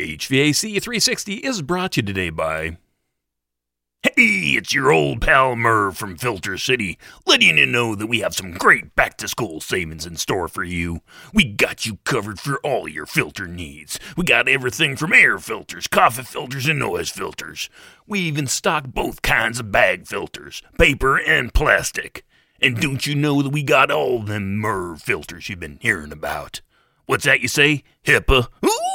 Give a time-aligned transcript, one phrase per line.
[0.00, 2.78] HVAC 360 is brought to you today by.
[4.02, 8.34] Hey, it's your old pal Merv from Filter City, letting you know that we have
[8.34, 11.02] some great back to school savings in store for you.
[11.34, 14.00] We got you covered for all your filter needs.
[14.16, 17.68] We got everything from air filters, coffee filters, and noise filters.
[18.06, 22.24] We even stock both kinds of bag filters, paper and plastic.
[22.62, 26.62] And don't you know that we got all them Merv filters you've been hearing about?
[27.04, 27.82] What's that you say?
[28.06, 28.46] HEPA?
[28.64, 28.89] Ooh,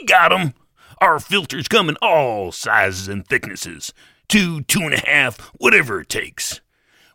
[0.00, 0.54] we got 'em.
[1.00, 3.92] Our filters come in all sizes and thicknesses
[4.30, 6.60] two, two and a half, whatever it takes.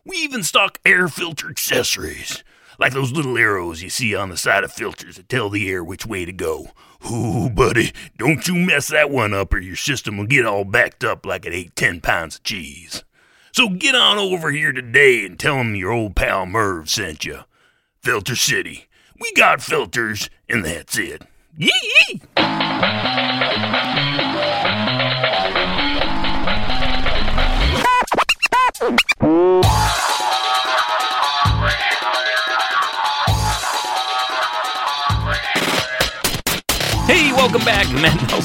[0.04, 2.44] We even stock air filter accessories,
[2.78, 5.82] like those little arrows you see on the side of filters that tell the air
[5.82, 6.72] which way to go.
[7.10, 11.04] Ooh, buddy, don't you mess that one up or your system will get all backed
[11.04, 13.02] up like it ate 10 pounds of cheese.
[13.50, 17.44] So get on over here today and tell 'em your old pal Merv sent you.
[18.02, 18.88] Filter City.
[19.18, 21.22] We got filters, and that's it.
[21.56, 22.20] Yee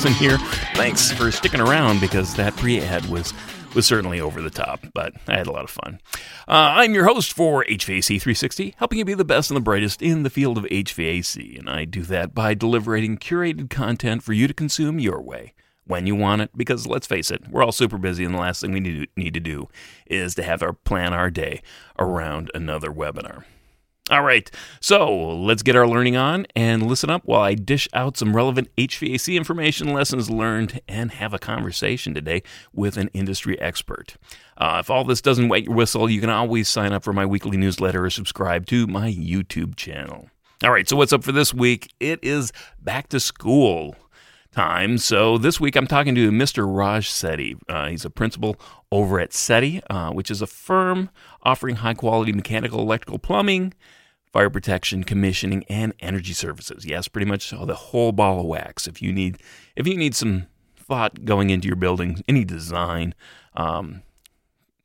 [0.03, 0.39] Nelson here.
[0.73, 3.35] Thanks for sticking around because that pre-ad was
[3.75, 5.99] was certainly over the top, but I had a lot of fun.
[6.47, 10.01] Uh, I'm your host for HVAC 360, helping you be the best and the brightest
[10.01, 14.47] in the field of HVAC, and I do that by delivering curated content for you
[14.47, 15.53] to consume your way
[15.85, 16.49] when you want it.
[16.57, 19.35] Because let's face it, we're all super busy, and the last thing we need need
[19.35, 19.69] to do
[20.07, 21.61] is to have our plan our day
[21.99, 23.43] around another webinar.
[24.11, 28.17] All right, so let's get our learning on and listen up while I dish out
[28.17, 34.17] some relevant HVAC information, lessons learned, and have a conversation today with an industry expert.
[34.57, 37.25] Uh, if all this doesn't wet your whistle, you can always sign up for my
[37.25, 40.29] weekly newsletter or subscribe to my YouTube channel.
[40.61, 41.93] All right, so what's up for this week?
[42.01, 43.95] It is back to school
[44.51, 44.97] time.
[44.97, 46.65] So this week I'm talking to Mr.
[46.67, 47.57] Raj Setty.
[47.69, 48.59] Uh, he's a principal
[48.91, 51.09] over at Setty, uh, which is a firm
[51.43, 53.73] offering high quality mechanical, electrical, plumbing,
[54.31, 56.85] fire protection, commissioning, and energy services.
[56.85, 58.87] Yes, pretty much the whole ball of wax.
[58.87, 59.37] If you need,
[59.75, 60.47] if you need some
[60.77, 63.13] thought going into your building, any design,
[63.55, 64.03] um,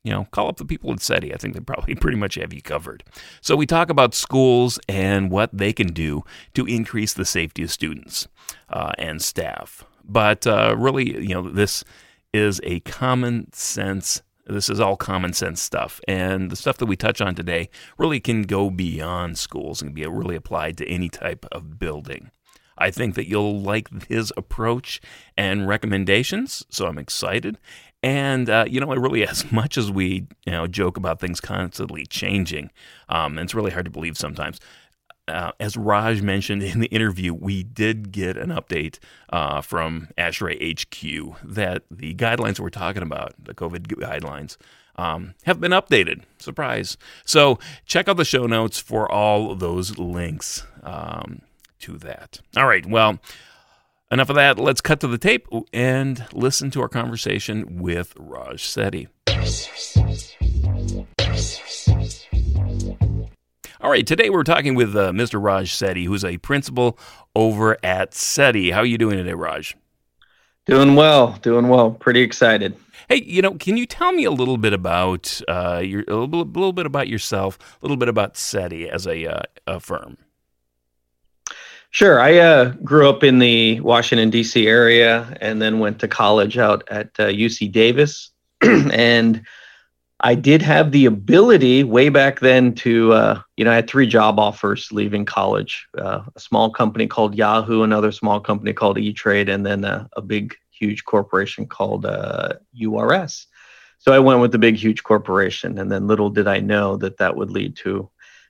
[0.07, 1.35] you know, call up the people at Setty.
[1.35, 3.03] I think they probably pretty much have you covered.
[3.41, 6.23] So we talk about schools and what they can do
[6.55, 8.29] to increase the safety of students
[8.69, 9.85] uh, and staff.
[10.05, 11.83] But uh, really, you know, this
[12.33, 14.23] is a common sense.
[14.49, 17.69] This is all common sense stuff, and the stuff that we touch on today
[17.99, 22.31] really can go beyond schools and be really applied to any type of building.
[22.79, 25.01] I think that you'll like his approach
[25.37, 27.59] and recommendations, so I'm excited.
[28.03, 31.41] And uh, you know, I really, as much as we you know joke about things
[31.41, 32.71] constantly changing,
[33.09, 34.61] um, it's really hard to believe sometimes.
[35.29, 38.99] Uh, as Raj mentioned in the interview, we did get an update
[39.31, 44.57] uh, from ASHRAE HQ that the guidelines we're talking about, the COVID guidelines,
[44.97, 46.23] um, have been updated.
[46.39, 46.97] Surprise.
[47.25, 51.43] So check out the show notes for all those links um,
[51.81, 52.41] to that.
[52.57, 52.87] All right.
[52.87, 53.19] Well,
[54.11, 54.59] enough of that.
[54.59, 59.09] Let's cut to the tape and listen to our conversation with Raj Setty.
[63.83, 65.43] All right, today we're talking with uh, Mr.
[65.43, 66.99] Raj Setty, who's a principal
[67.35, 68.73] over at Setty.
[68.73, 69.77] How are you doing today, Raj?
[70.65, 71.91] Doing well, doing well.
[71.91, 72.75] Pretty excited.
[73.11, 76.47] Hey, you know, can you tell me a little bit about uh, your a little,
[76.47, 80.17] little, bit about yourself, a little bit about Setty as a, uh, a firm?
[81.91, 82.19] Sure.
[82.19, 84.67] I uh, grew up in the Washington D.C.
[84.67, 88.31] area, and then went to college out at UC uh, Davis,
[88.63, 89.43] and
[90.21, 94.07] I did have the ability way back then to, uh, you know, I had three
[94.07, 99.13] job offers leaving college uh, a small company called Yahoo, another small company called E
[99.13, 103.47] Trade, and then a, a, big, huge corporation called uh, URS.
[103.99, 105.79] So I went with the big, huge corporation.
[105.79, 108.09] And then little did I know that that would lead to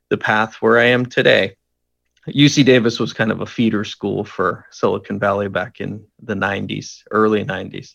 [0.08, 1.56] the path where I am today.
[2.28, 7.02] UC Davis was kind of a feeder school for Silicon Valley back in the 90s,
[7.10, 7.94] early 90s.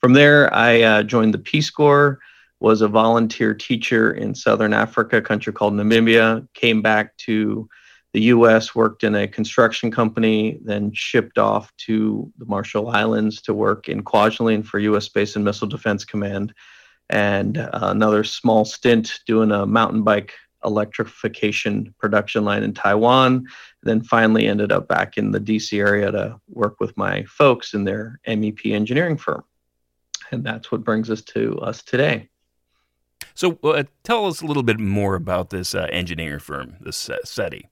[0.00, 2.18] From there, I uh, joined the Peace Corps
[2.60, 7.68] was a volunteer teacher in Southern Africa, a country called Namibia, came back to
[8.12, 13.54] the US, worked in a construction company, then shipped off to the Marshall Islands to
[13.54, 16.54] work in Kwajalein for US Space and Missile Defense Command,
[17.10, 20.34] and uh, another small stint doing a mountain bike
[20.64, 23.46] electrification production line in Taiwan.
[23.82, 27.84] Then finally ended up back in the DC area to work with my folks in
[27.84, 29.44] their MEP engineering firm.
[30.30, 32.28] And that's what brings us to us today.
[33.34, 37.68] So uh, tell us a little bit more about this uh, engineering firm, this Setty.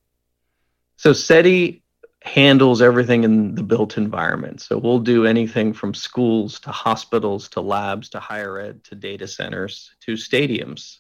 [0.97, 1.83] So Setty
[2.23, 4.61] handles everything in the built environment.
[4.61, 9.29] So we'll do anything from schools to hospitals to labs to higher ed to data
[9.29, 10.99] centers to stadiums.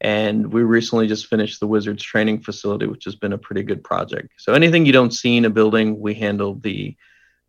[0.00, 3.82] And we recently just finished the Wizards training facility, which has been a pretty good
[3.82, 4.34] project.
[4.36, 6.94] So anything you don't see in a building, we handle the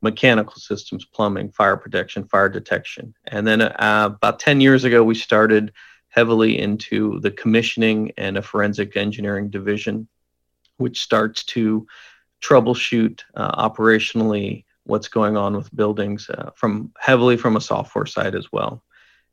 [0.01, 3.13] mechanical systems, plumbing, fire protection, fire detection.
[3.27, 5.73] And then uh, about 10 years ago, we started
[6.09, 10.07] heavily into the commissioning and a forensic engineering division,
[10.77, 11.87] which starts to
[12.41, 18.35] troubleshoot uh, operationally what's going on with buildings uh, from heavily from a software side
[18.35, 18.83] as well.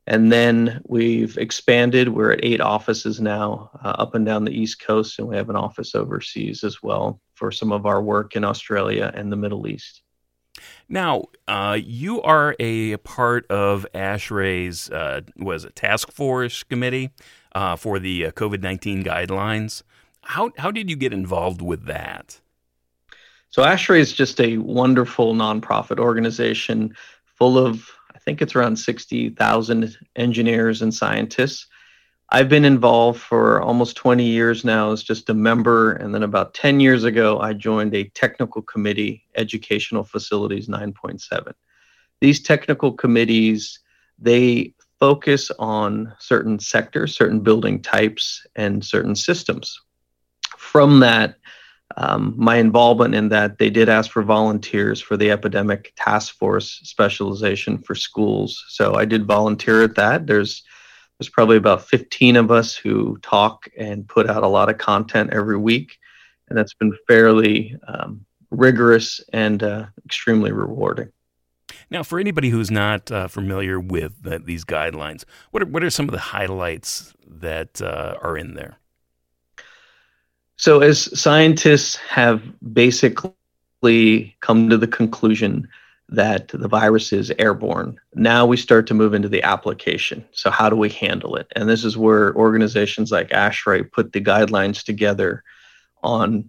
[0.09, 2.09] And then we've expanded.
[2.09, 5.51] We're at eight offices now uh, up and down the East Coast, and we have
[5.51, 9.67] an office overseas as well for some of our work in Australia and the Middle
[9.67, 10.03] East.
[10.89, 17.11] Now, uh, you are a part of ASHRAE's uh, was a task force committee
[17.55, 19.83] uh, for the uh, COVID nineteen guidelines.
[20.23, 22.41] How how did you get involved with that?
[23.51, 26.95] So ASHRAE is just a wonderful nonprofit organization
[27.25, 31.67] full of I think it's around sixty thousand engineers and scientists
[32.31, 35.93] I've been involved for almost 20 years now as just a member.
[35.93, 41.53] And then about 10 years ago, I joined a technical committee, Educational Facilities 9.7.
[42.21, 43.79] These technical committees,
[44.19, 49.81] they focus on certain sectors, certain building types, and certain systems.
[50.57, 51.37] From that,
[51.97, 56.81] um, my involvement in that, they did ask for volunteers for the epidemic task force
[56.83, 58.65] specialization for schools.
[58.69, 60.27] So I did volunteer at that.
[60.27, 60.65] There's
[61.19, 65.33] there's probably about 15 of us who talk and put out a lot of content
[65.33, 65.99] every week.
[66.49, 71.11] And that's been fairly um, rigorous and uh, extremely rewarding.
[71.91, 76.07] Now, for anybody who's not uh, familiar with these guidelines, what are, what are some
[76.07, 78.79] of the highlights that uh, are in there?
[80.57, 82.43] So, as scientists have
[82.73, 85.69] basically come to the conclusion
[86.09, 87.99] that the virus is airborne.
[88.15, 90.25] Now we start to move into the application.
[90.33, 91.49] So, how do we handle it?
[91.57, 95.43] And this is where organizations like ASHRAE put the guidelines together
[96.03, 96.49] on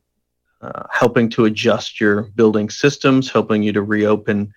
[0.61, 4.53] uh, helping to adjust your building systems, helping you to reopen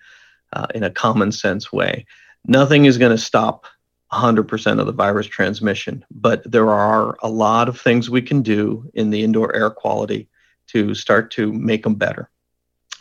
[0.53, 2.05] uh, in a common sense way.
[2.45, 3.65] Nothing is going to stop
[4.11, 8.89] 100% of the virus transmission, but there are a lot of things we can do
[8.93, 10.27] in the indoor air quality
[10.67, 12.29] to start to make them better.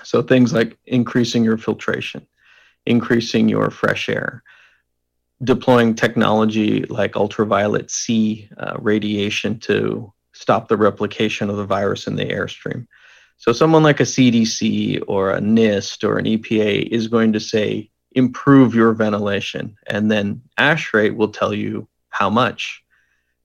[0.05, 2.26] So things like increasing your filtration,
[2.87, 4.43] increasing your fresh air,
[5.43, 12.17] deploying technology like ultraviolet C uh, radiation to stop the replication of the virus in
[12.17, 12.87] the airstream.
[13.38, 17.91] So someone like a CDC or a NIST or an EPA is going to say,
[18.12, 19.76] improve your ventilation.
[19.87, 22.82] And then ASHRAE will tell you how much.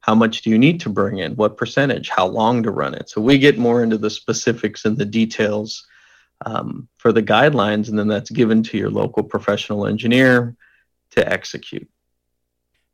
[0.02, 1.36] How much do you need to bring in?
[1.36, 2.10] What percentage?
[2.10, 3.10] How long to run it?
[3.10, 5.88] So we get more into the specifics and the details
[6.46, 10.56] um, for the guidelines, and then that's given to your local professional engineer
[11.12, 11.90] to execute.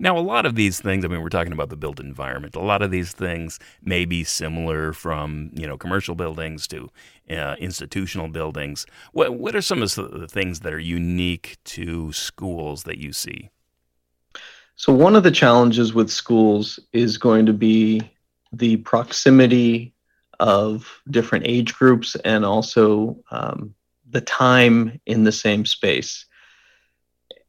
[0.02, 2.56] Now, a lot of these things, I mean, we're talking about the built environment.
[2.56, 6.90] A lot of these things may be similar from, you know, commercial buildings to
[7.30, 8.88] uh, institutional buildings.
[9.12, 13.52] What, what are some of the things that are unique to schools that you see?
[14.76, 18.02] So, one of the challenges with schools is going to be
[18.52, 19.91] the proximity
[20.42, 23.76] of different age groups and also um,
[24.10, 26.26] the time in the same space.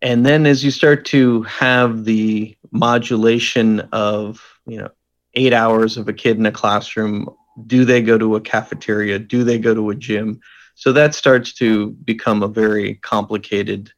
[0.03, 4.91] And then as you start to have the modulation of, you know,
[5.35, 7.31] eight hours of a kid in a classroom,
[7.67, 9.19] do they go to a cafeteria?
[9.19, 10.41] Do they go to a gym?
[10.75, 13.91] So that starts to become a very complicated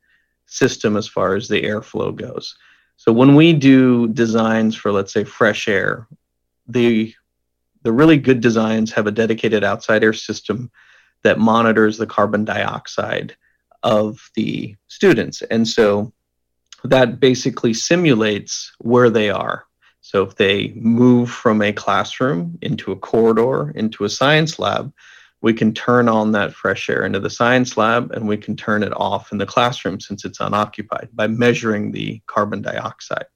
[0.47, 2.57] system as far as the airflow goes.
[2.97, 6.07] So when we do designs for, let's say, fresh air,
[6.69, 7.13] the
[7.85, 10.71] the really good designs have a dedicated outside air system
[11.23, 13.37] that monitors the carbon dioxide
[13.83, 15.43] of the students.
[15.43, 16.13] And so
[16.83, 19.67] that basically simulates where they are.
[20.01, 24.93] So if they move from a classroom into a corridor, into a science lab,
[25.41, 28.83] we can turn on that fresh air into the science lab and we can turn
[28.83, 33.27] it off in the classroom since it's unoccupied by measuring the carbon dioxide.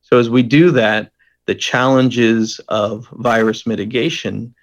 [0.00, 1.12] So as we do that,
[1.46, 4.54] the challenges of virus mitigation,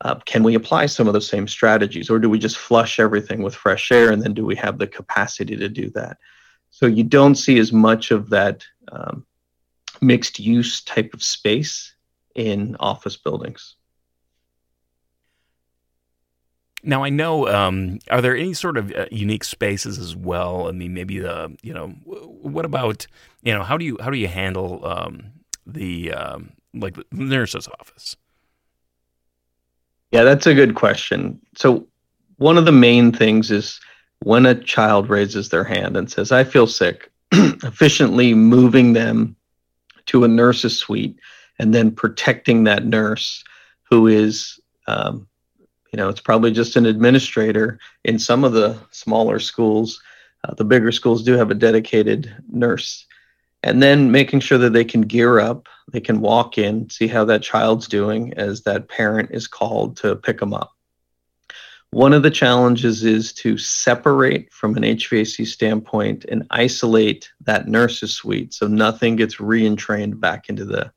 [0.00, 3.42] uh, can we apply some of those same strategies or do we just flush everything
[3.42, 6.18] with fresh air and then do we have the capacity to do that?
[6.70, 9.26] So you don't see as much of that um,
[10.00, 11.94] mixed use type of space
[12.34, 13.76] in office buildings.
[16.82, 17.48] Now I know.
[17.48, 20.68] Um, are there any sort of uh, unique spaces as well?
[20.68, 23.06] I mean, maybe the you know, what about
[23.42, 25.32] you know, how do you how do you handle um,
[25.66, 28.16] the um, like the nurse's office?
[30.10, 31.40] Yeah, that's a good question.
[31.56, 31.86] So
[32.36, 33.80] one of the main things is
[34.20, 39.36] when a child raises their hand and says, I feel sick, efficiently moving them
[40.06, 41.18] to a nurse's suite
[41.58, 43.42] and then protecting that nurse
[43.82, 45.26] who is, um,
[45.92, 50.00] you know, it's probably just an administrator in some of the smaller schools.
[50.44, 53.06] Uh, the bigger schools do have a dedicated nurse.
[53.64, 57.24] And then making sure that they can gear up, they can walk in, see how
[57.24, 60.72] that child's doing as that parent is called to pick them up.
[61.90, 68.14] One of the challenges is to separate from an HVAC standpoint and isolate that nurse's
[68.14, 70.92] suite so nothing gets re-entrained back into the,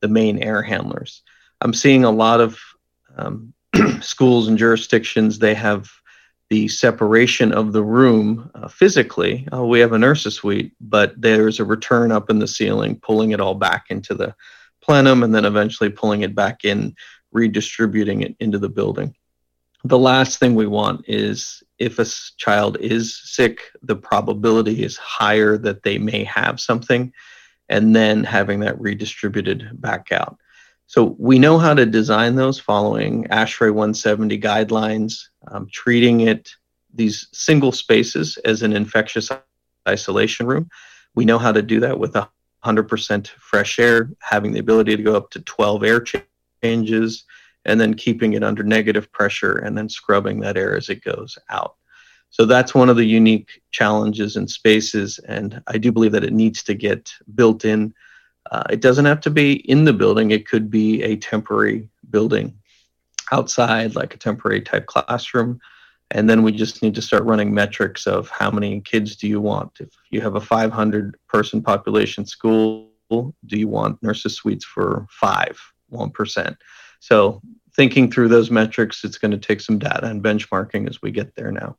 [0.00, 1.22] the main air handlers.
[1.60, 2.60] I'm seeing a lot of
[3.16, 3.52] um,
[4.00, 5.90] schools and jurisdictions, they have
[6.52, 9.48] the separation of the room uh, physically.
[9.52, 13.30] Oh, we have a nurse's suite, but there's a return up in the ceiling, pulling
[13.30, 14.34] it all back into the
[14.82, 16.94] plenum and then eventually pulling it back in,
[17.32, 19.14] redistributing it into the building
[19.84, 22.06] the last thing we want is if a
[22.36, 27.12] child is sick, the probability is higher that they may have something,
[27.68, 30.38] and then having that redistributed back out.
[30.92, 36.50] So we know how to design those following ASHRAE 170 guidelines, um, treating it
[36.92, 39.30] these single spaces as an infectious
[39.88, 40.68] isolation room.
[41.14, 42.14] We know how to do that with
[42.62, 46.04] 100% fresh air, having the ability to go up to 12 air
[46.62, 47.24] changes,
[47.64, 51.38] and then keeping it under negative pressure and then scrubbing that air as it goes
[51.48, 51.76] out.
[52.28, 56.34] So that's one of the unique challenges in spaces, and I do believe that it
[56.34, 57.94] needs to get built in.
[58.50, 62.54] Uh, it doesn't have to be in the building, it could be a temporary building
[63.30, 65.60] outside, like a temporary type classroom.
[66.10, 69.40] And then we just need to start running metrics of how many kids do you
[69.40, 69.72] want?
[69.80, 75.58] If you have a 500 person population school, do you want nurses suites for five,
[75.90, 76.56] 1%?
[77.00, 77.40] So
[77.74, 81.34] thinking through those metrics, it's going to take some data and benchmarking as we get
[81.34, 81.76] there now.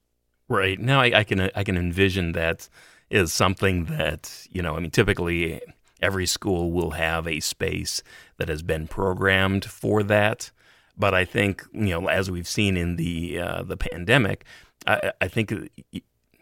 [0.50, 2.67] Right now, I, I can I can envision that
[3.10, 4.75] is something that you know.
[4.75, 5.62] I mean, typically
[6.04, 8.04] every school will have a space
[8.38, 10.52] that has been programmed for that.
[10.98, 14.46] But I think you know, as we've seen in the uh, the pandemic,
[14.86, 15.52] I, I think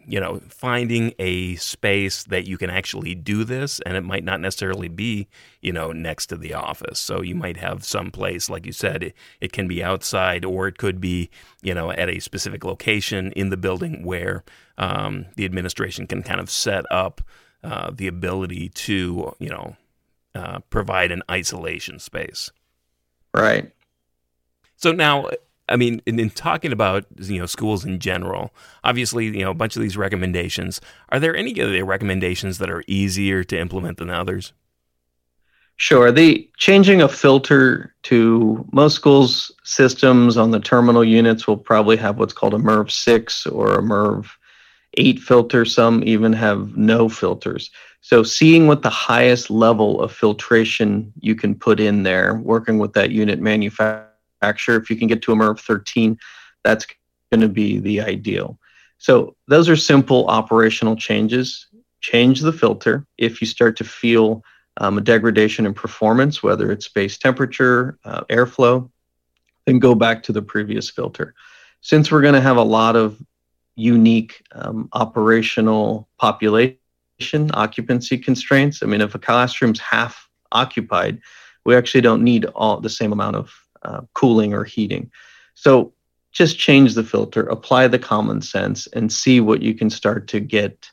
[0.06, 4.40] you know, finding a space that you can actually do this, and it might not
[4.40, 5.28] necessarily be,
[5.60, 6.98] you know, next to the office.
[6.98, 10.66] So you might have some place, like you said, it, it can be outside, or
[10.66, 11.30] it could be,
[11.62, 14.44] you know, at a specific location in the building where
[14.78, 17.20] um, the administration can kind of set up
[17.62, 19.76] uh, the ability to, you know,
[20.34, 22.50] uh, provide an isolation space.
[23.34, 23.70] Right.
[24.76, 25.28] So now,
[25.68, 28.52] I mean, in, in, talking about you know schools in general,
[28.82, 30.80] obviously you know a bunch of these recommendations.
[31.10, 34.52] Are there any of the recommendations that are easier to implement than others?
[35.76, 36.12] Sure.
[36.12, 42.18] The changing a filter to most schools systems on the terminal units will probably have
[42.18, 44.26] what's called a MERV six or a MERV
[44.94, 47.70] eight filters, Some even have no filters.
[48.00, 52.92] So seeing what the highest level of filtration you can put in there, working with
[52.94, 54.76] that unit manufacturer.
[54.76, 56.18] If you can get to a MERV 13,
[56.64, 56.86] that's
[57.30, 58.58] going to be the ideal.
[58.98, 61.68] So those are simple operational changes.
[62.00, 64.44] Change the filter if you start to feel
[64.78, 68.90] um, a degradation in performance, whether it's space temperature, uh, airflow,
[69.66, 71.34] then go back to the previous filter.
[71.80, 73.22] Since we're going to have a lot of
[73.74, 76.78] unique um, operational population
[77.54, 81.20] occupancy constraints, I mean, if a classroom's half occupied,
[81.64, 83.52] we actually don't need all the same amount of
[83.82, 85.10] uh, cooling or heating.
[85.54, 85.92] So
[86.32, 90.40] just change the filter, apply the common sense, and see what you can start to
[90.40, 90.90] get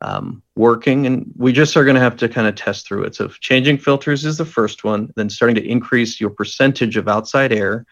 [0.00, 1.06] um, working.
[1.06, 3.14] And we just are going to have to kind of test through it.
[3.14, 7.52] So changing filters is the first one, then starting to increase your percentage of outside
[7.52, 7.86] air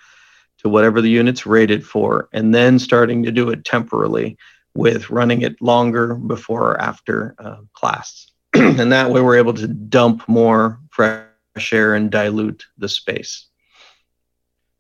[0.63, 4.37] to whatever the unit's rated for, and then starting to do it temporarily
[4.75, 8.31] with running it longer before or after uh, class.
[8.55, 11.25] and that way we're able to dump more fresh
[11.73, 13.47] air and dilute the space.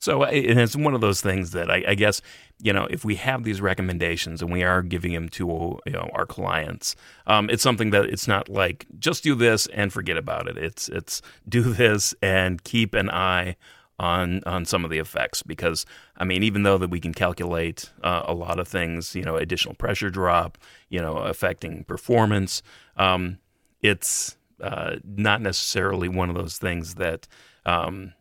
[0.00, 2.22] So it's one of those things that I, I, guess
[2.58, 6.08] you know if we have these recommendations and we are giving them to you know
[6.14, 6.96] our clients,
[7.26, 10.56] um, it's something that it's not like just do this and forget about it.
[10.56, 13.56] It's it's do this and keep an eye
[14.00, 15.84] on on some of the effects because
[16.16, 19.36] I mean even though that we can calculate uh, a lot of things, you know,
[19.36, 22.62] additional pressure drop, you know, affecting performance,
[22.96, 23.38] um,
[23.82, 27.28] it's uh, not necessarily one of those things that.
[27.66, 28.14] Um,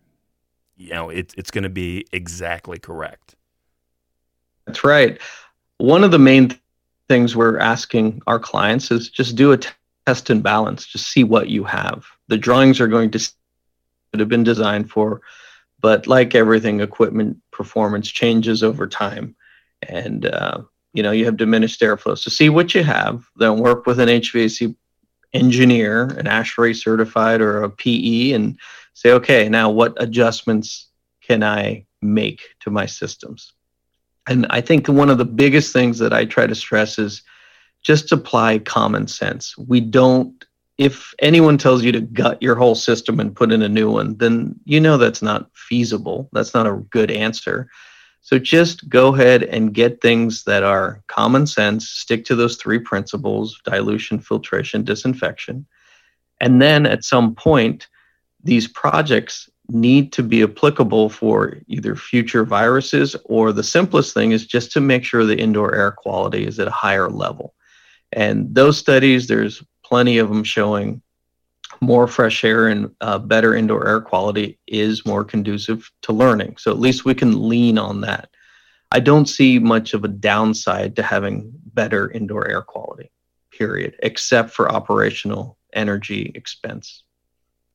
[0.75, 3.35] you know, it, it's going to be exactly correct.
[4.65, 5.19] That's right.
[5.77, 6.57] One of the main
[7.09, 9.69] things we're asking our clients is just do a t-
[10.05, 12.05] test and balance, just see what you have.
[12.29, 13.29] The drawings are going to
[14.17, 15.21] have been designed for,
[15.81, 19.35] but like everything, equipment performance changes over time.
[19.87, 20.61] and uh,
[20.93, 22.17] you know you have diminished airflow.
[22.17, 24.75] So see what you have, then work with an HVAC
[25.33, 28.59] engineer, an ASHRAE certified or a PE, and
[28.93, 30.89] say, okay, now what adjustments
[31.21, 33.53] can I make to my systems?
[34.27, 37.23] And I think one of the biggest things that I try to stress is
[37.81, 39.57] just apply common sense.
[39.57, 40.43] We don't,
[40.79, 44.15] if anyone tells you to gut your whole system and put in a new one,
[44.15, 46.29] then you know that's not feasible.
[46.31, 47.69] That's not a good answer.
[48.21, 52.79] So just go ahead and get things that are common sense, stick to those three
[52.79, 55.65] principles dilution, filtration, disinfection.
[56.39, 57.87] And then at some point,
[58.41, 64.47] these projects need to be applicable for either future viruses or the simplest thing is
[64.47, 67.53] just to make sure the indoor air quality is at a higher level.
[68.13, 71.01] And those studies, there's plenty of them showing
[71.81, 76.57] more fresh air and uh, better indoor air quality is more conducive to learning.
[76.57, 78.29] So at least we can lean on that.
[78.91, 83.11] I don't see much of a downside to having better indoor air quality,
[83.51, 87.03] period, except for operational energy expense.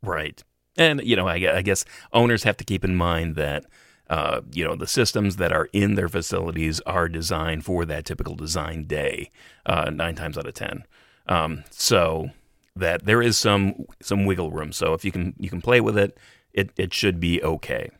[0.02, 0.42] Right.
[0.76, 3.64] And, you know, I, I guess owners have to keep in mind that.
[4.10, 8.34] Uh, you know, the systems that are in their facilities are designed for that typical
[8.34, 9.30] design day,
[9.64, 10.84] uh, nine times out of ten.
[11.26, 12.30] Um, so
[12.76, 14.72] that there is some some wiggle room.
[14.72, 16.18] So if you can you can play with it,
[16.52, 17.90] it it should be okay.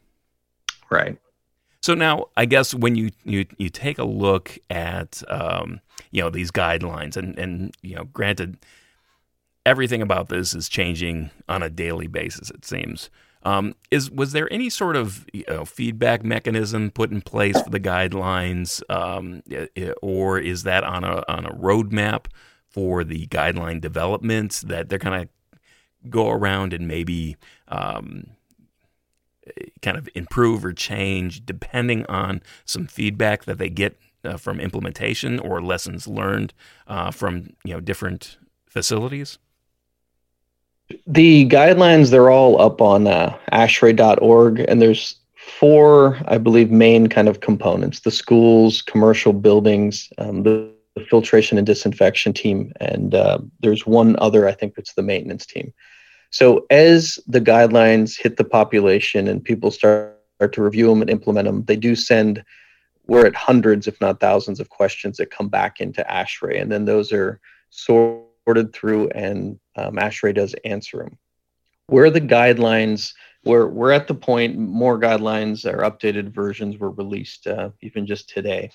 [0.91, 1.19] Right.
[1.85, 5.81] So now, I guess when you you, you take a look at um,
[6.13, 8.57] you know these guidelines, and and you know, granted,
[9.67, 12.51] everything about this is changing on a daily basis.
[12.51, 13.11] It seems.
[13.43, 17.69] Um, is was there any sort of you know, feedback mechanism put in place for
[17.69, 19.43] the guidelines, um,
[20.01, 22.29] or is that on a on a roadmap
[22.75, 25.59] for the guideline developments that they're going to
[26.11, 27.37] go around and maybe
[27.69, 28.27] um,
[29.81, 35.39] kind of improve or change depending on some feedback that they get uh, from implementation
[35.39, 36.53] or lessons learned
[36.89, 39.39] uh, from you know different facilities?
[41.07, 47.29] The guidelines, they're all up on uh, ashrae.org, and there's four, I believe, main kind
[47.29, 53.39] of components the schools, commercial buildings, um, the, the, filtration and disinfection team, and uh,
[53.61, 55.73] there's one other, I think it's the maintenance team.
[56.31, 60.13] So as the guidelines hit the population and people start,
[60.53, 62.45] to review them and implement them, they do send,
[63.07, 66.85] we're at hundreds, if not thousands, of questions that come back into ASHRAE, and then
[66.85, 71.19] those are sorted sorted through and um, ASHRAE does answer them.
[71.87, 73.13] Where the guidelines,
[73.45, 78.29] we're, we're at the point, more guidelines or updated versions were released uh, even just
[78.29, 78.71] today.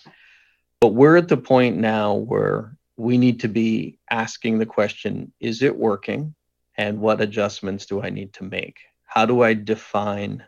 [0.82, 5.62] But we're at the point now where we need to be asking the question is
[5.62, 6.36] it working?
[6.78, 8.80] And what adjustments do I need to make?
[9.04, 10.46] How do I define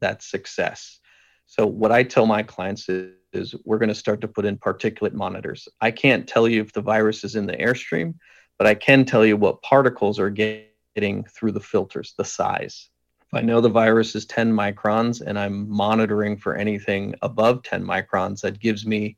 [0.00, 1.00] that success?
[1.46, 4.58] So, what I tell my clients is, is we're going to start to put in
[4.58, 5.68] particulate monitors.
[5.80, 8.14] I can't tell you if the virus is in the airstream,
[8.58, 12.90] but I can tell you what particles are getting through the filters, the size.
[13.22, 17.84] If I know the virus is 10 microns and I'm monitoring for anything above 10
[17.84, 19.16] microns, that gives me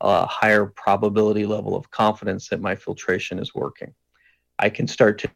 [0.00, 3.94] a higher probability level of confidence that my filtration is working.
[4.58, 5.30] I can start to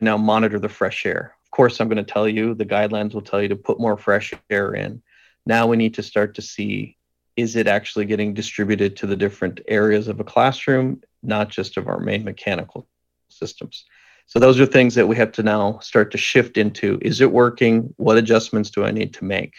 [0.00, 1.34] now monitor the fresh air.
[1.44, 3.96] Of course, I'm going to tell you, the guidelines will tell you to put more
[3.96, 5.02] fresh air in.
[5.46, 6.96] Now we need to start to see
[7.36, 11.88] is it actually getting distributed to the different areas of a classroom, not just of
[11.88, 12.86] our main mechanical
[13.28, 13.84] systems?
[14.26, 16.98] So those are things that we have to now start to shift into.
[17.02, 17.94] Is it working?
[17.96, 19.54] What adjustments do I need to make?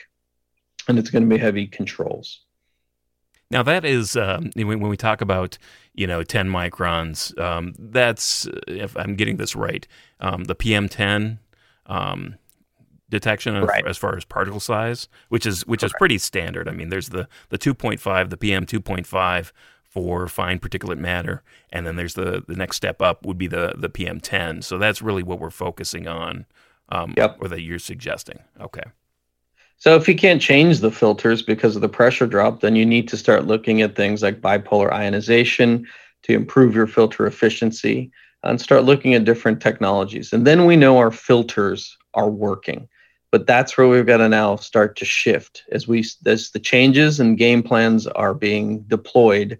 [0.87, 2.41] And it's going to be heavy controls.
[3.51, 5.57] Now that is um, when we talk about
[5.93, 7.37] you know 10 microns.
[7.39, 9.87] Um, that's if I'm getting this right,
[10.19, 11.39] um, the PM10
[11.85, 12.35] um,
[13.09, 13.85] detection right.
[13.85, 15.95] as far as particle size, which is which Correct.
[15.95, 16.67] is pretty standard.
[16.67, 19.51] I mean, there's the the 2.5, the PM 2.5
[19.83, 23.73] for fine particulate matter, and then there's the the next step up would be the
[23.77, 24.61] the PM 10.
[24.61, 26.45] So that's really what we're focusing on,
[26.89, 27.37] um, yep.
[27.41, 28.39] or that you're suggesting.
[28.59, 28.83] Okay.
[29.81, 33.07] So if you can't change the filters because of the pressure drop, then you need
[33.07, 35.87] to start looking at things like bipolar ionization
[36.21, 38.11] to improve your filter efficiency
[38.43, 40.33] and start looking at different technologies.
[40.33, 42.87] And then we know our filters are working.
[43.31, 45.63] But that's where we've got to now start to shift.
[45.71, 49.57] As we as the changes and game plans are being deployed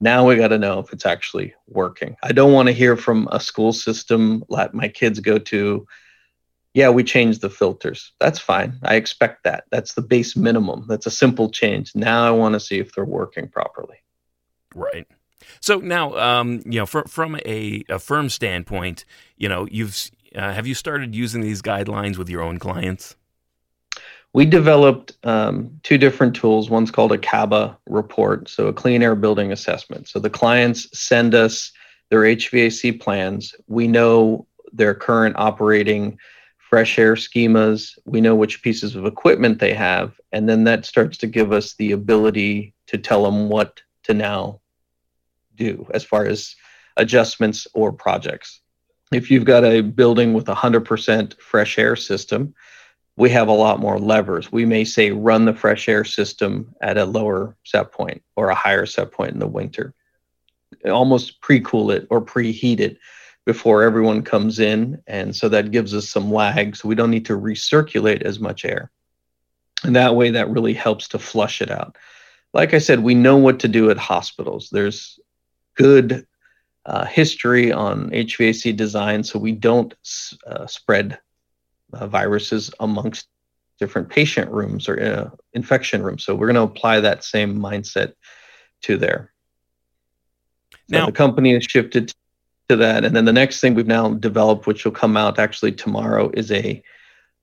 [0.00, 2.16] now we got to know if it's actually working.
[2.22, 5.86] I don't want to hear from a school system let my kids go to
[6.74, 11.06] yeah we changed the filters that's fine i expect that that's the base minimum that's
[11.06, 13.96] a simple change now i want to see if they're working properly
[14.74, 15.06] right
[15.60, 19.04] so now um, you know from, from a, a firm standpoint
[19.36, 23.14] you know you've uh, have you started using these guidelines with your own clients?
[24.34, 26.68] we developed um, two different tools.
[26.68, 30.08] One's called a CABA report, so a clean air building assessment.
[30.08, 31.72] So the clients send us
[32.10, 33.54] their HVAC plans.
[33.68, 36.18] We know their current operating
[36.74, 37.96] fresh air schemas.
[38.04, 40.18] We know which pieces of equipment they have.
[40.32, 44.60] And then that starts to give us the ability to tell them what to now
[45.54, 46.56] do as far as
[46.96, 48.60] adjustments or projects.
[49.12, 52.52] If you've got a building with a 100% fresh air system,
[53.16, 54.50] we have a lot more levers.
[54.50, 58.56] We may say run the fresh air system at a lower set point or a
[58.56, 59.94] higher set point in the winter.
[60.84, 62.98] Almost pre-cool it or preheat it
[63.46, 65.02] before everyone comes in.
[65.06, 66.76] And so that gives us some lag.
[66.76, 68.90] So we don't need to recirculate as much air.
[69.82, 71.96] And that way, that really helps to flush it out.
[72.54, 74.70] Like I said, we know what to do at hospitals.
[74.70, 75.18] There's
[75.74, 76.26] good
[76.86, 79.92] uh, history on HVAC design, so we don't
[80.46, 81.18] uh, spread
[81.92, 83.26] uh, viruses amongst
[83.78, 86.24] different patient rooms or uh, infection rooms.
[86.24, 88.14] So we're going to apply that same mindset
[88.82, 89.32] to there.
[90.90, 92.12] So now, the company has shifted
[92.68, 95.72] to that, and then the next thing we've now developed, which will come out actually
[95.72, 96.82] tomorrow, is a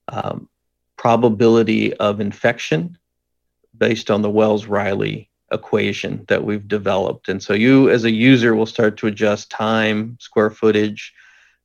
[0.08, 0.48] um,
[0.96, 2.98] probability of infection
[3.76, 7.28] based on the Wells Riley equation that we've developed.
[7.28, 11.12] And so you, as a user, will start to adjust time, square footage,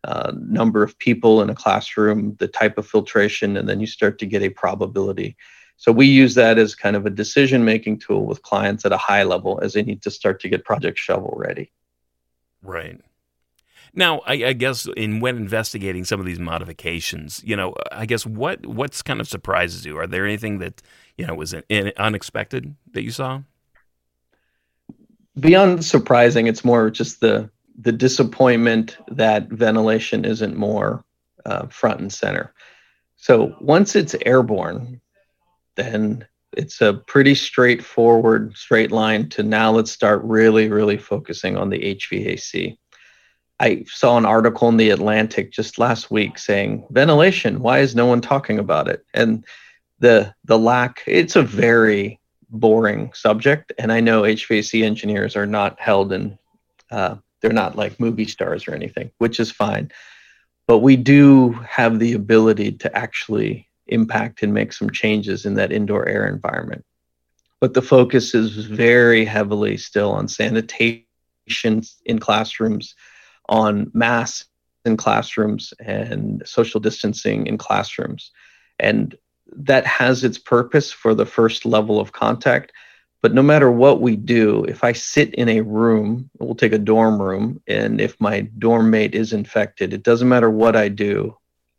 [0.03, 4.19] uh, number of people in a classroom, the type of filtration, and then you start
[4.19, 5.35] to get a probability.
[5.77, 8.97] So we use that as kind of a decision making tool with clients at a
[8.97, 11.71] high level as they need to start to get project shovel ready.
[12.63, 12.99] Right.
[13.97, 18.27] Now, I, I, guess in when investigating some of these modifications, you know, I guess
[18.27, 19.97] what what's kind of surprises you?
[19.97, 20.83] Are there anything that
[21.17, 21.55] you know was
[21.97, 23.41] unexpected that you saw?
[25.39, 31.03] Beyond surprising, it's more just the the disappointment that ventilation isn't more
[31.47, 32.53] uh, front and center.
[33.15, 35.01] So once it's airborne,
[35.75, 36.23] then
[36.55, 41.95] it's a pretty straightforward straight line to now let's start really, really focusing on the
[41.95, 42.77] HVAC.
[43.59, 47.61] I saw an article in the Atlantic just last week saying ventilation.
[47.61, 49.05] Why is no one talking about it?
[49.13, 49.45] And
[49.99, 51.03] the the lack.
[51.07, 56.37] It's a very boring subject, and I know HVAC engineers are not held in
[56.91, 59.91] uh, they're not like movie stars or anything, which is fine.
[60.67, 65.71] But we do have the ability to actually impact and make some changes in that
[65.71, 66.83] indoor air environment.
[67.59, 71.05] But the focus is very heavily still on sanitation
[72.05, 72.95] in classrooms,
[73.49, 74.47] on masks
[74.85, 78.31] in classrooms, and social distancing in classrooms.
[78.79, 79.15] And
[79.55, 82.71] that has its purpose for the first level of contact
[83.21, 86.77] but no matter what we do, if I sit in a room, we'll take a
[86.77, 91.35] dorm room, and if my dorm mate is infected, it doesn't matter what I do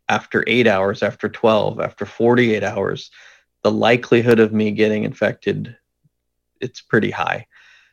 [0.09, 3.11] after eight hours, after 12, after 48 hours,
[3.63, 5.77] the likelihood of me getting infected,
[6.61, 7.47] it's pretty high.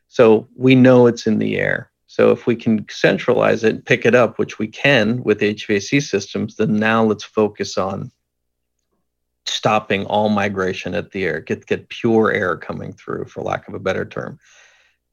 [0.08, 1.92] So we know it's in the air.
[2.16, 6.02] So if we can centralize it and pick it up, which we can with HVAC
[6.02, 8.10] systems, then now let's focus on
[9.46, 13.74] stopping all migration at the air, get get pure air coming through, for lack of
[13.74, 14.40] a better term.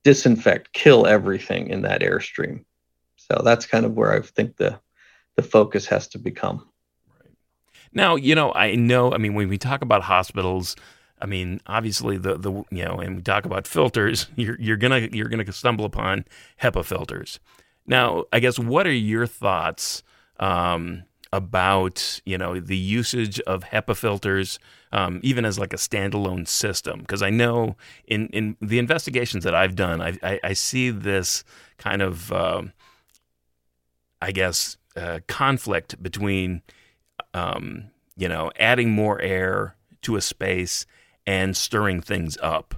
[0.05, 2.65] Disinfect, kill everything in that airstream.
[3.17, 4.79] So that's kind of where I think the
[5.35, 6.69] the focus has to become.
[7.21, 7.35] Right.
[7.93, 9.13] Now, you know, I know.
[9.13, 10.77] I mean, when we talk about hospitals.
[11.23, 15.09] I mean, obviously the the you know, and we talk about filters, you're you're gonna
[15.13, 16.25] you're gonna stumble upon
[16.61, 17.39] HEPA filters.
[17.87, 20.03] Now, I guess what are your thoughts
[20.41, 24.59] um, about you know the usage of HEPA filters,
[24.91, 27.01] um, even as like a standalone system.
[27.01, 31.45] Because I know in in the investigations that I've done, I I, I see this
[31.79, 32.63] kind of uh,
[34.21, 36.63] I guess uh, conflict between
[37.33, 40.85] um, you know adding more air to a space
[41.27, 42.75] and stirring things up.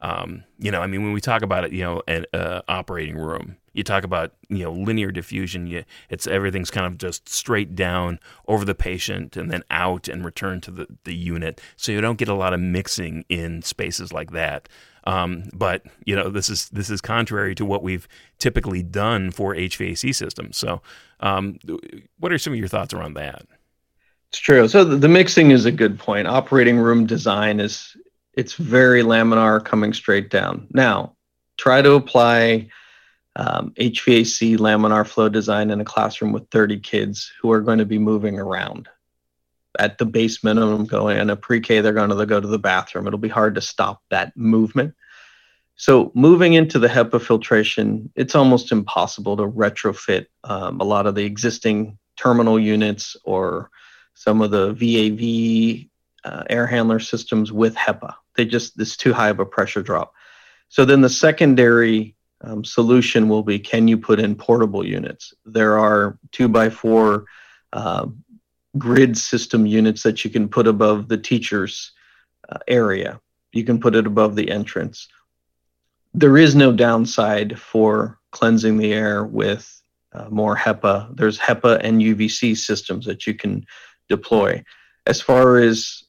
[0.00, 3.16] Um, you know, I mean, when we talk about it, you know, an uh, operating
[3.16, 5.66] room, you talk about you know linear diffusion.
[5.66, 10.24] You, it's everything's kind of just straight down over the patient and then out and
[10.24, 11.60] return to the, the unit.
[11.76, 14.68] So you don't get a lot of mixing in spaces like that.
[15.04, 18.06] Um, but you know, this is this is contrary to what we've
[18.38, 20.56] typically done for HVAC systems.
[20.56, 20.82] So,
[21.20, 21.58] um,
[22.18, 23.46] what are some of your thoughts around that?
[24.30, 24.68] It's true.
[24.68, 26.28] So the mixing is a good point.
[26.28, 27.96] Operating room design is
[28.34, 30.66] it's very laminar coming straight down.
[30.70, 31.16] Now,
[31.56, 32.68] try to apply
[33.36, 37.86] um, HVAC laminar flow design in a classroom with 30 kids who are going to
[37.86, 38.88] be moving around.
[39.78, 43.06] At the base minimum, going in a pre-K, they're going to go to the bathroom.
[43.06, 44.94] It'll be hard to stop that movement.
[45.76, 51.14] So moving into the HEPA filtration, it's almost impossible to retrofit um, a lot of
[51.14, 53.70] the existing terminal units or
[54.18, 55.86] some of the VAV
[56.24, 58.16] uh, air handler systems with HEPA.
[58.36, 60.12] They just it's too high of a pressure drop.
[60.68, 65.32] So then the secondary um, solution will be: can you put in portable units?
[65.46, 67.26] There are two by four
[67.72, 68.08] uh,
[68.76, 71.92] grid system units that you can put above the teacher's
[72.48, 73.20] uh, area.
[73.52, 75.06] You can put it above the entrance.
[76.12, 79.80] There is no downside for cleansing the air with
[80.12, 81.16] uh, more HEPA.
[81.16, 83.64] There's HEPA and UVC systems that you can
[84.08, 84.64] deploy.
[85.06, 86.04] As far as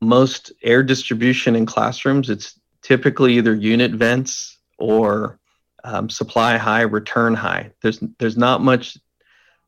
[0.00, 5.38] most air distribution in classrooms, it's typically either unit vents or
[5.82, 7.72] um, supply high, return high.
[7.82, 8.96] There's there's not much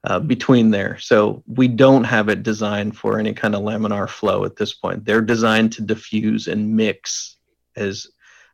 [0.04, 0.98] uh, between there.
[0.98, 5.04] So we don't have it designed for any kind of laminar flow at this point.
[5.04, 7.36] They're designed to diffuse and mix
[7.74, 8.06] as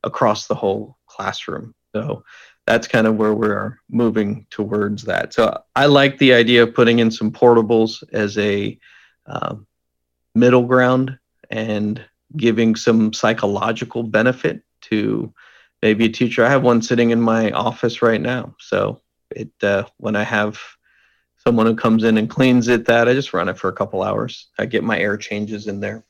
[0.02, 1.74] across the whole classroom.
[1.94, 2.24] So
[2.66, 5.34] that's kind of where we're moving towards that.
[5.34, 8.78] So I like the idea of putting in some portables as a
[9.26, 9.56] uh,
[10.34, 11.18] middle ground
[11.50, 12.02] and
[12.36, 15.32] giving some psychological benefit to
[15.82, 16.44] maybe a teacher.
[16.44, 18.54] I have one sitting in my office right now.
[18.58, 20.58] So it uh, when I have
[21.44, 24.02] someone who comes in and cleans it that i just run it for a couple
[24.02, 26.04] hours i get my air changes in there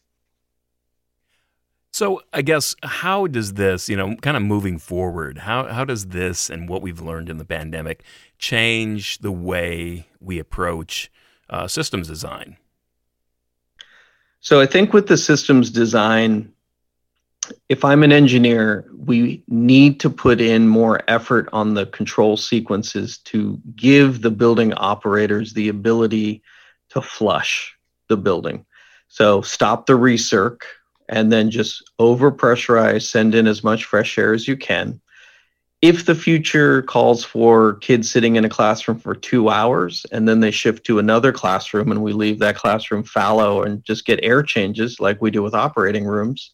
[1.92, 6.06] so i guess how does this you know kind of moving forward how, how does
[6.06, 8.02] this and what we've learned in the pandemic
[8.38, 11.10] change the way we approach
[11.50, 12.56] uh, systems design
[14.40, 16.52] so i think with the systems design
[17.68, 23.18] if I'm an engineer, we need to put in more effort on the control sequences
[23.18, 26.42] to give the building operators the ability
[26.90, 27.76] to flush
[28.08, 28.64] the building.
[29.08, 30.60] So stop the recirc
[31.12, 34.98] and then just over pressurize, send in as much fresh air as you can.
[35.82, 40.40] If the future calls for kids sitting in a classroom for two hours and then
[40.40, 44.42] they shift to another classroom and we leave that classroom fallow and just get air
[44.42, 46.52] changes like we do with operating rooms,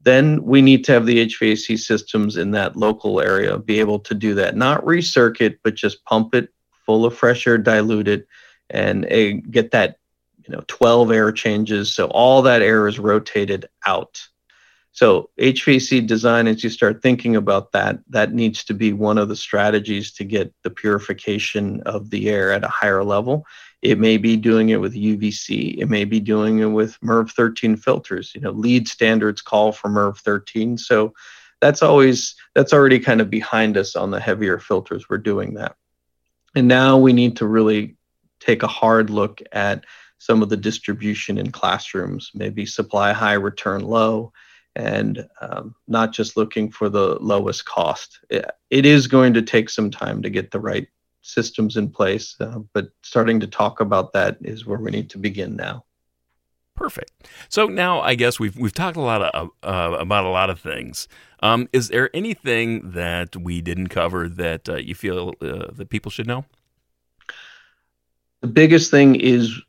[0.00, 4.14] then we need to have the HVAC systems in that local area be able to
[4.14, 4.56] do that.
[4.56, 6.48] Not recircuit, but just pump it
[6.86, 8.26] full of fresh air, dilute it,
[8.70, 9.98] and uh, get that
[10.46, 11.94] you know 12 air changes.
[11.94, 14.20] So all that air is rotated out.
[14.92, 19.28] So HVAC design, as you start thinking about that, that needs to be one of
[19.28, 23.44] the strategies to get the purification of the air at a higher level.
[23.82, 25.78] It may be doing it with UVC.
[25.78, 28.32] It may be doing it with MERV 13 filters.
[28.36, 30.78] You know, LEED standards call for MERV 13.
[30.78, 31.12] So
[31.60, 35.08] that's always that's already kind of behind us on the heavier filters.
[35.08, 35.74] We're doing that.
[36.54, 37.96] And now we need to really
[38.38, 39.84] take a hard look at
[40.18, 44.32] some of the distribution in classrooms, maybe supply high, return low,
[44.76, 48.20] and um, not just looking for the lowest cost.
[48.30, 50.88] it, it is going to take some time to get the right
[51.22, 55.18] systems in place, uh, but starting to talk about that is where we need to
[55.18, 55.84] begin now.
[56.74, 57.12] Perfect.
[57.48, 60.58] So now I guess we've we've talked a lot of, uh, about a lot of
[60.58, 61.06] things.
[61.40, 66.10] Um, is there anything that we didn't cover that uh, you feel uh, that people
[66.10, 66.46] should know?
[68.40, 69.62] The biggest thing is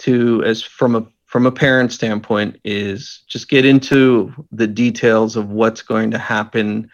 [0.00, 5.50] to, as from a from a parent standpoint, is just get into the details of
[5.50, 6.90] what's going to happen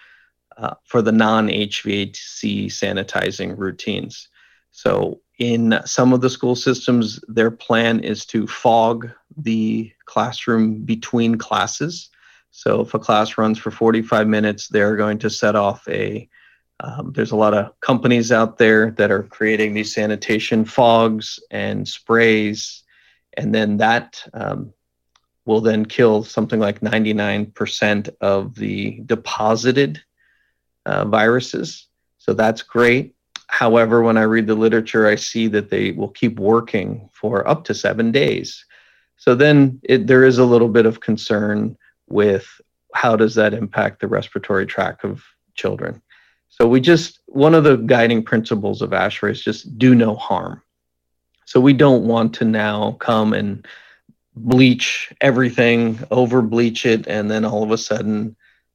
[0.57, 4.29] uh, for the non HVAC sanitizing routines.
[4.71, 11.37] So, in some of the school systems, their plan is to fog the classroom between
[11.37, 12.11] classes.
[12.51, 16.29] So, if a class runs for 45 minutes, they're going to set off a
[16.81, 21.87] um, there's a lot of companies out there that are creating these sanitation fogs and
[21.87, 22.83] sprays,
[23.37, 24.73] and then that um,
[25.44, 30.03] will then kill something like 99% of the deposited
[30.87, 31.87] uh, viruses.
[32.18, 33.14] So that's great.
[33.49, 37.64] However, when I read the literature, I see that they will keep working for up
[37.64, 38.64] to seven days.
[39.16, 41.77] So then it, there is a little bit of concern
[42.09, 42.47] with
[42.94, 45.23] how does that impact the respiratory tract of
[45.55, 46.01] children.
[46.49, 50.62] So we just one of the guiding principles of ASHRAE is just do no harm.
[51.55, 53.64] So we don't want to now come and
[54.35, 58.35] bleach everything, over bleach it, and then all of a sudden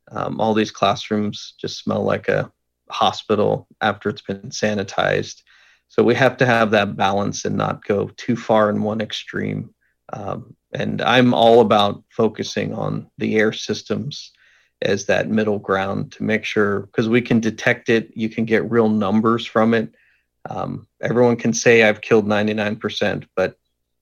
[0.09, 2.49] um, all these classrooms just smell like a
[2.89, 5.43] hospital after it's been sanitized.
[5.89, 9.73] So we have to have that balance and not go too far in one extreme.
[10.13, 14.31] Um, and I'm all about focusing on the air systems
[14.81, 18.71] as that middle ground to make sure because we can detect it, you can get
[18.71, 19.93] real numbers from it.
[20.49, 23.55] Um, everyone can say I've killed 99%, but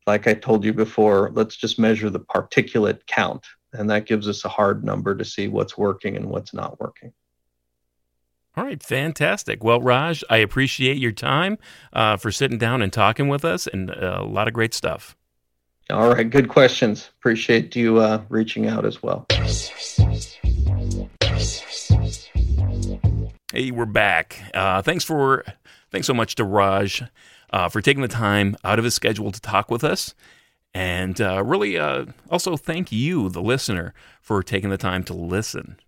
[0.06, 4.45] like I told you before, let's just measure the particulate count and that gives us
[4.45, 7.13] a hard number to see what's working and what's not working.
[8.56, 9.63] All right, fantastic.
[9.63, 11.60] Well, Raj, I appreciate your time
[11.93, 15.15] uh, for sitting down and talking with us, and uh, a lot of great stuff.
[15.91, 17.12] All right, good questions.
[17.19, 19.26] Appreciate you uh, reaching out as well.
[23.54, 24.41] Hey, we're back.
[24.54, 25.45] Uh, thanks for
[25.91, 27.04] thanks so much to Raj
[27.52, 30.13] uh, for taking the time out of his schedule to talk with us,
[30.73, 35.80] and uh, really uh, also thank you, the listener, for taking the time to listen.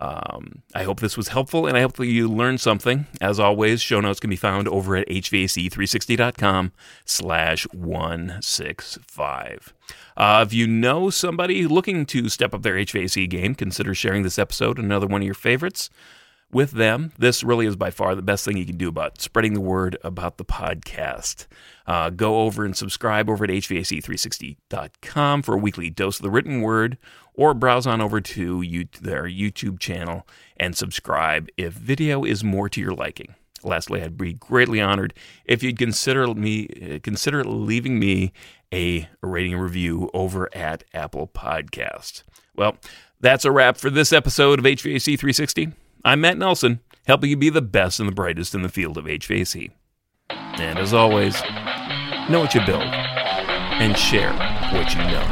[0.00, 3.06] Um, I hope this was helpful, and I hope that you learned something.
[3.20, 6.72] As always, show notes can be found over at hvac360.com
[7.04, 9.74] slash 165.
[10.16, 14.38] Uh, if you know somebody looking to step up their HVAC game, consider sharing this
[14.38, 15.90] episode, another one of your favorites
[16.54, 17.12] with them.
[17.18, 19.98] This really is by far the best thing you can do about spreading the word
[20.02, 21.46] about the podcast.
[21.86, 26.62] Uh, go over and subscribe over at HVAC360.com for a weekly dose of the written
[26.62, 26.96] word,
[27.34, 32.68] or browse on over to you, their YouTube channel and subscribe if video is more
[32.68, 33.34] to your liking.
[33.62, 35.14] Lastly, I'd be greatly honored
[35.44, 38.32] if you'd consider me consider leaving me
[38.72, 42.22] a rating review over at Apple Podcast.
[42.54, 42.76] Well,
[43.20, 45.72] that's a wrap for this episode of HVAC 360.
[46.06, 49.06] I'm Matt Nelson, helping you be the best and the brightest in the field of
[49.06, 49.70] HVAC.
[50.28, 51.40] And as always,
[52.28, 54.34] know what you build and share
[54.70, 55.26] what you know.